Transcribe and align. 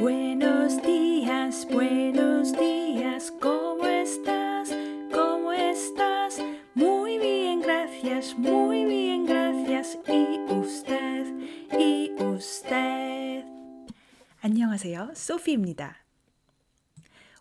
Buenos 0.00 0.80
días, 0.80 1.68
buenos 1.70 2.52
días, 2.52 3.30
¿cómo 3.38 3.84
estás? 3.84 4.70
¿Cómo 5.12 5.52
estás? 5.52 6.38
Muy 6.72 7.18
bien, 7.18 7.60
gracias, 7.60 8.34
muy 8.38 8.86
bien, 8.86 9.26
gracias. 9.26 9.98
¿Y 10.08 10.40
usted? 10.54 11.26
¿Y 11.78 12.12
usted? 12.18 13.44
안녕하세요, 14.40 15.10
소피입니다. 15.14 15.98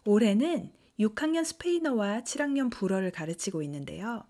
올해는 0.04 0.73
6학년 1.00 1.46
스페인어와 1.46 2.23
7학년 2.26 2.70
불어를 2.70 3.12
가르치고 3.12 3.62
있는데요. 3.62 4.26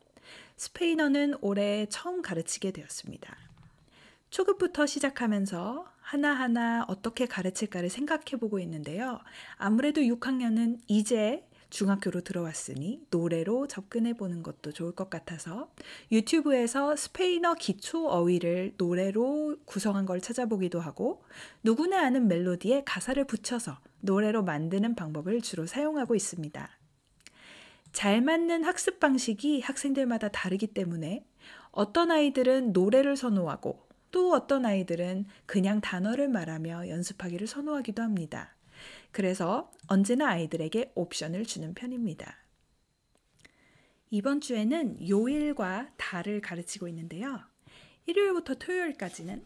스페인어는 0.55 1.38
올해 1.41 1.88
처음 1.89 2.21
가르치게 2.21 2.73
되었습니다. 2.73 3.48
초급부터 4.30 4.86
시작하면서 4.86 5.86
하나하나 6.01 6.86
어떻게 6.88 7.25
가르칠까를 7.25 7.89
생각해 7.89 8.38
보고 8.39 8.60
있는데요. 8.60 9.19
아무래도 9.57 10.02
6학년은 10.02 10.79
이제 10.88 11.46
중학교로 11.69 12.21
들어왔으니 12.21 13.05
노래로 13.11 13.68
접근해 13.68 14.14
보는 14.14 14.42
것도 14.42 14.71
좋을 14.71 14.92
것 14.93 15.10
같아서 15.10 15.71
유튜브에서 16.11 16.96
스페인어 16.96 17.55
기초 17.55 18.07
어휘를 18.07 18.74
노래로 18.78 19.57
구성한 19.65 20.05
걸 20.05 20.19
찾아보기도 20.19 20.80
하고 20.80 21.24
누구나 21.61 22.02
아는 22.02 22.27
멜로디에 22.27 22.83
가사를 22.86 23.24
붙여서 23.25 23.77
노래로 24.02 24.43
만드는 24.43 24.96
방법을 24.96 25.41
주로 25.41 25.68
사용하고 25.68 26.16
있습니다. 26.16 26.69
잘 27.91 28.21
맞는 28.21 28.64
학습 28.64 29.00
방식이 29.00 29.61
학생들마다 29.61 30.30
다르기 30.30 30.68
때문에 30.68 31.25
어떤 31.71 32.11
아이들은 32.11 32.73
노래를 32.73 33.16
선호하고 33.16 33.89
또 34.11 34.33
어떤 34.33 34.66
아이들은 34.66 35.25
그냥 35.45 35.81
단어를 35.81 36.27
말하며 36.30 36.89
연습하기를 36.89 37.47
선호하기도 37.47 38.02
합니다. 38.02 38.55
그래서 39.11 39.71
언제나 39.88 40.29
아이들에게 40.29 40.93
옵션을 40.95 41.45
주는 41.45 41.73
편입니다. 41.73 42.38
이번 44.11 44.41
주에는 44.41 45.07
요일과 45.07 45.91
달을 45.97 46.41
가르치고 46.41 46.88
있는데요. 46.88 47.41
일요일부터 48.05 48.55
토요일까지는 48.55 49.45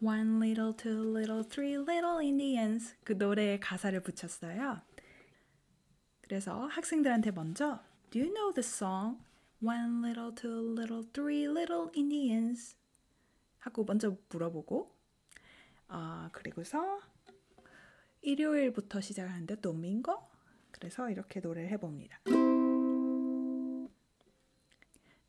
One 0.00 0.36
little, 0.36 0.76
two 0.76 1.16
little, 1.16 1.42
three 1.42 1.74
little 1.74 2.18
Indians 2.18 2.94
그 3.02 3.14
노래에 3.14 3.58
가사를 3.58 3.98
붙였어요. 4.00 4.80
그래서 6.20 6.66
학생들한테 6.66 7.30
먼저 7.30 7.80
Do 8.10 8.20
you 8.20 8.32
know 8.32 8.52
the 8.52 8.64
song 8.64 9.18
One 9.62 10.04
little, 10.04 10.34
two 10.34 10.74
little, 10.76 11.02
three 11.12 11.48
little 11.48 11.88
Indians 11.96 12.76
하고 13.66 13.84
먼저 13.84 14.16
물어보고 14.28 14.94
어, 15.88 16.28
그리고서 16.32 17.00
일요일부터 18.22 19.00
시작하는데 19.00 19.60
도밍고 19.60 20.16
그래서 20.70 21.10
이렇게 21.10 21.40
노래를 21.40 21.68
해봅니다. 21.70 22.20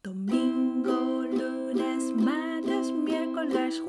Domingo, 0.03 1.23
lunes, 1.25 2.11
martes, 2.11 2.91
miércoles. 2.91 3.81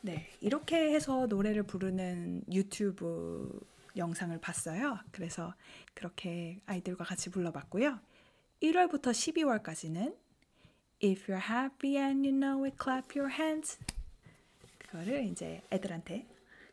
네, 0.00 0.30
이렇게 0.40 0.94
해서 0.94 1.26
노래를 1.26 1.64
부르는 1.64 2.44
유튜브 2.50 3.60
영상을 3.96 4.38
봤어요. 4.40 4.98
그래서 5.10 5.54
그렇게 5.94 6.60
아이들과 6.66 7.04
같이 7.04 7.30
불러봤고요. 7.30 7.98
1월부터 8.62 9.10
12월까지는 9.12 10.14
If 11.02 11.30
you're 11.30 11.50
happy 11.50 11.96
and 11.98 12.26
you 12.26 12.32
know 12.34 12.64
it, 12.64 12.76
clap 12.82 13.18
your 13.18 13.32
hands. 13.32 13.78
그거를 14.78 15.24
이제 15.24 15.62
애들한테 15.70 16.26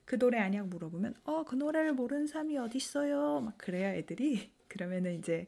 그 0.06 0.17
노래 0.17 0.38
아냐고 0.39 0.67
물어보면 0.70 1.16
어 1.26 1.44
그 1.44 1.55
노래를 1.55 1.94
모르는 1.94 2.27
사람이 2.27 2.58
어디 2.58 2.77
있어요? 2.77 3.42
막 3.42 3.58
그래야 3.58 3.94
애들이 3.94 4.52
그러면은 4.67 5.17
이제 5.20 5.45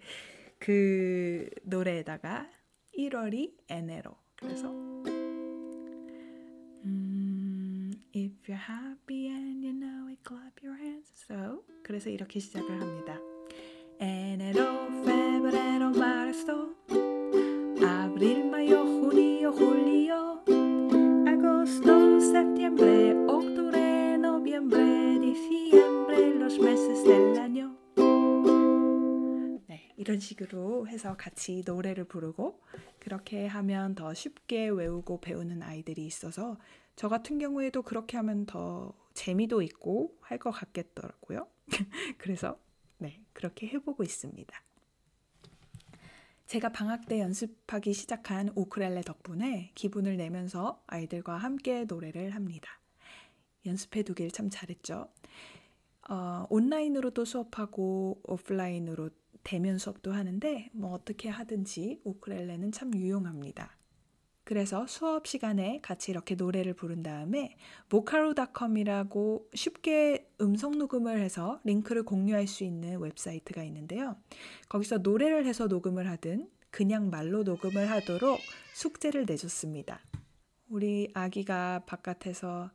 그 0.60 1.50
노래에다가 1.64 2.50
1월이 2.98 3.54
에네로 3.70 4.12
그래서 4.36 4.70
음, 6.84 7.92
If 8.16 8.34
you're 8.52 8.60
happy 8.70 9.28
and 9.28 9.66
you 9.66 9.74
know 9.74 10.10
it, 10.10 10.20
clap 10.28 10.60
your 10.66 10.78
hands. 10.82 11.10
So 11.16 11.64
그래서 11.84 12.10
이렇게 12.10 12.40
시작을 12.40 12.70
합니다. 12.82 13.20
Febrero, 14.00 14.75
이런 30.06 30.20
식으로 30.20 30.88
해서 30.88 31.18
같이 31.18 31.64
노래를 31.66 32.04
부르고 32.04 32.62
그렇게 33.00 33.48
하면 33.48 33.96
더 33.96 34.14
쉽게 34.14 34.70
외우고 34.70 35.20
배우는 35.20 35.64
아이들이 35.64 36.06
있어서 36.06 36.60
저 36.96 37.10
같은 37.10 37.40
경우에도 37.40 37.82
그렇게 37.82 38.16
하면 38.18 38.46
더 38.46 38.94
재미도 39.16 39.64
있고 39.64 40.16
할 40.22 40.38
것 40.38 40.52
같겠더라고요. 40.52 41.48
그래서 42.20 42.60
네, 43.00 43.20
그렇게 43.34 43.66
해보고 43.68 44.04
있습니다. 44.04 44.64
제가 46.46 46.70
방학 46.72 47.08
때 47.08 47.20
연습하기 47.20 47.92
시작한 47.94 48.52
우크렐레 48.56 49.02
덕분에 49.02 49.72
기분을 49.74 50.18
내면서 50.18 50.84
아이들과 50.86 51.38
함께 51.38 51.86
노래를 51.86 52.36
합니다. 52.36 52.70
연습해 53.66 54.04
두길 54.04 54.30
참 54.30 54.52
잘했죠. 54.52 55.10
어, 56.08 56.46
온라인으로도 56.52 57.26
수업하고 57.26 58.22
오프라인으로 58.24 59.10
대면 59.46 59.78
수업도 59.78 60.12
하는데 60.12 60.70
뭐 60.74 60.92
어떻게 60.92 61.30
하든지 61.30 62.02
우크렐레는 62.04 62.74
참 62.74 62.94
유용합니다. 62.94 63.78
그래서 64.44 64.86
수업 64.88 65.26
시간에 65.28 65.80
같이 65.82 66.12
이렇게 66.12 66.36
노래를 66.36 66.74
부른 66.74 67.02
다음에 67.02 67.56
보카로닷컴이라고 67.90 69.50
쉽게 69.54 70.30
음성 70.42 70.78
녹음을 70.78 71.20
해서 71.20 71.62
링크를 71.64 72.04
공유할 72.04 72.48
수 72.48 72.64
있는 72.64 73.00
웹사이트가 73.00 73.64
있는데요. 73.64 74.18
거기서 74.70 75.00
노래를 75.00 75.46
해서 75.46 75.68
녹음을 75.68 76.08
하든 76.10 76.50
그냥 76.70 77.10
말로 77.10 77.44
녹음을 77.44 77.90
하도록 77.90 78.40
숙제를 78.74 79.26
내줬습니다. 79.26 80.02
우리 80.70 81.10
아기가 81.14 81.84
바깥에서 81.86 82.72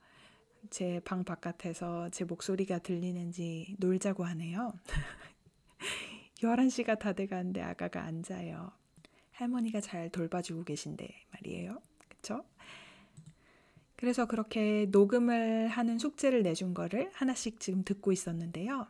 제 0.71 1.01
방 1.05 1.25
바깥에서 1.25 2.11
제 2.11 2.25
목소리가 2.25 2.79
들리는지 2.81 3.77
놀자고 3.79 4.25
하네요. 4.25 4.73
11시가 6.41 6.99
다 6.99 7.13
돼가는데 7.13 7.61
아가가 7.61 8.03
안 8.03 8.23
자요. 8.23 8.73
할머니가 9.33 9.81
잘 9.81 10.11
돌봐주고 10.11 10.65
계신데 10.65 11.09
말이에요. 11.33 11.81
그쵸? 12.09 12.45
그래서 13.97 14.27
그렇게 14.27 14.87
녹음을 14.91 15.69
하는 15.69 15.99
숙제를 15.99 16.43
내준 16.43 16.73
거를 16.73 17.11
하나씩 17.13 17.61
지금 17.61 17.85
듣고 17.85 18.13
있었는데요. 18.13 18.87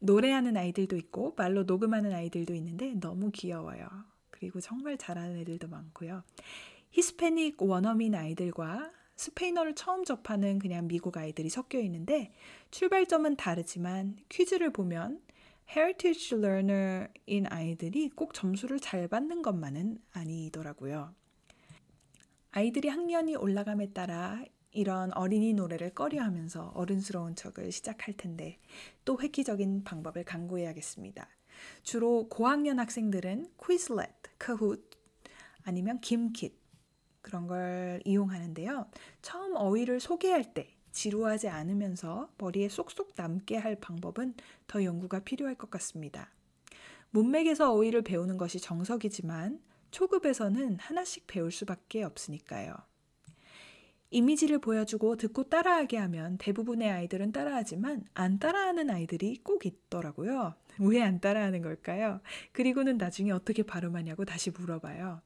노래하는 0.00 0.56
아이들도 0.56 0.96
있고 0.96 1.34
말로 1.36 1.62
녹음하는 1.64 2.12
아이들도 2.12 2.54
있는데 2.54 2.94
너무 2.94 3.30
귀여워요. 3.30 3.86
그리고 4.30 4.60
정말 4.60 4.96
잘하는 4.98 5.36
애들도 5.38 5.68
많고요. 5.68 6.24
히스패닉 6.90 7.62
원어민 7.62 8.14
아이들과 8.14 8.90
스페인어를 9.16 9.74
처음 9.74 10.04
접하는 10.04 10.58
그냥 10.58 10.88
미국 10.88 11.16
아이들이 11.16 11.50
섞여 11.50 11.78
있는데 11.78 12.32
출발점은 12.70 13.36
다르지만 13.36 14.16
퀴즈를 14.28 14.72
보면 14.72 15.20
Heritage 15.72 16.36
Learner인 16.36 17.46
아이들이 17.46 18.08
꼭 18.08 18.34
점수를 18.34 18.80
잘 18.80 19.06
받는 19.06 19.40
것만은 19.42 19.98
아니더라고요. 20.10 21.14
아이들이 22.50 22.88
학년이 22.88 23.36
올라감에 23.36 23.92
따라 23.92 24.44
이런 24.72 25.12
어린이 25.12 25.54
노래를 25.54 25.94
꺼려 25.94 26.22
하면서 26.22 26.72
어른스러운 26.74 27.36
척을 27.36 27.70
시작할 27.70 28.14
텐데 28.16 28.58
또 29.04 29.20
획기적인 29.20 29.84
방법을 29.84 30.24
강구해야겠습니다. 30.24 31.28
주로 31.84 32.28
고학년 32.28 32.80
학생들은 32.80 33.52
퀴즐렛, 33.64 34.10
카훗 34.38 34.82
아니면 35.62 36.00
김킷 36.00 36.58
그런 37.22 37.46
걸 37.46 38.00
이용하는데요. 38.04 38.90
처음 39.22 39.54
어휘를 39.54 40.00
소개할 40.00 40.52
때 40.52 40.79
지루하지 40.92 41.48
않으면서 41.48 42.30
머리에 42.38 42.68
쏙쏙 42.68 43.12
남게 43.16 43.56
할 43.56 43.76
방법은 43.76 44.34
더 44.66 44.82
연구가 44.84 45.20
필요할 45.20 45.54
것 45.54 45.70
같습니다. 45.70 46.30
문맥에서 47.10 47.72
어휘를 47.72 48.02
배우는 48.02 48.36
것이 48.38 48.60
정석이지만 48.60 49.60
초급에서는 49.90 50.78
하나씩 50.80 51.26
배울 51.26 51.50
수밖에 51.50 52.02
없으니까요. 52.04 52.74
이미지를 54.12 54.58
보여주고 54.58 55.16
듣고 55.16 55.44
따라하게 55.44 55.96
하면 55.98 56.36
대부분의 56.38 56.90
아이들은 56.90 57.30
따라하지만 57.32 58.04
안 58.14 58.38
따라하는 58.40 58.90
아이들이 58.90 59.38
꼭 59.44 59.66
있더라고요. 59.66 60.54
왜 60.78 61.00
안 61.02 61.20
따라하는 61.20 61.62
걸까요? 61.62 62.20
그리고는 62.52 62.96
나중에 62.96 63.30
어떻게 63.30 63.62
발음하냐고 63.62 64.24
다시 64.24 64.50
물어봐요. 64.50 65.20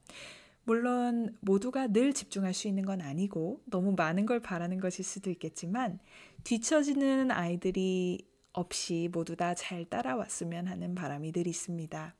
물론 0.65 1.37
모두가 1.41 1.89
늘 1.89 2.13
집중할 2.13 2.55
수 2.55 2.69
있는 2.69 2.85
건 2.85 3.01
아니고 3.01 3.63
너무 3.67 3.93
많은 3.93 4.27
걸 4.27 4.41
바라는 4.41 4.81
것일 4.81 5.05
수도 5.05 5.31
있겠지만 5.31 5.99
뒤처지는 6.45 7.31
아이들이 7.31 8.27
없이 8.53 9.09
모두 9.13 9.37
다 9.37 9.55
잘 9.55 9.85
따라왔으면 9.85 10.67
하는 10.67 10.95
바람이 10.95 11.33
늘 11.33 11.47
있습니다. 11.47 12.15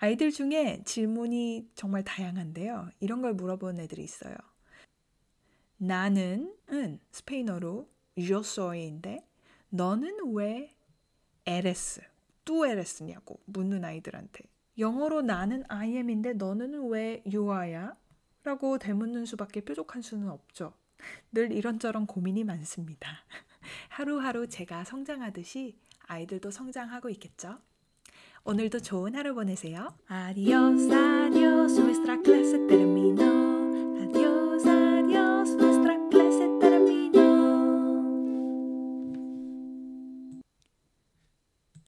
아이들 0.00 0.30
중에 0.30 0.82
질문이 0.84 1.70
정말 1.74 2.04
다양한데요. 2.04 2.90
이런 3.00 3.22
걸 3.22 3.32
물어보는 3.34 3.84
애들이 3.84 4.04
있어요. 4.04 4.36
나는 5.78 6.54
은 6.70 7.00
스페인어로 7.12 7.88
yo 8.18 8.38
soy인데 8.40 9.26
너는 9.70 10.34
왜 10.34 10.74
eres, 11.46 12.00
tú 12.44 12.66
eres냐고 12.66 13.40
묻는 13.46 13.84
아이들한테 13.84 14.44
영어로 14.78 15.22
나는 15.22 15.64
I 15.68 15.92
am인데 15.96 16.34
너는 16.34 16.88
왜 16.88 17.22
you 17.26 17.50
are야? 17.50 17.96
라고 18.44 18.78
되묻는 18.78 19.26
수밖에 19.26 19.60
뾰족한 19.60 20.02
수는 20.02 20.28
없죠. 20.28 20.72
늘 21.32 21.52
이런저런 21.52 22.06
고민이 22.06 22.44
많습니다. 22.44 23.08
하루하루 23.90 24.48
제가 24.48 24.84
성장하듯이 24.84 25.76
아이들도 26.06 26.50
성장하고 26.50 27.10
있겠죠? 27.10 27.58
오늘도 28.44 28.78
좋은 28.80 29.16
하루 29.16 29.34
보내세요. 29.34 29.92
Adiós, 30.08 30.88
adiós. 30.92 32.75